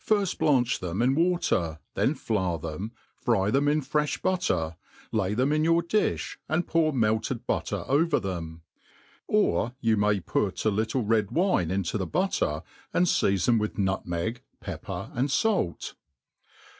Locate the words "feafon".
13.06-13.60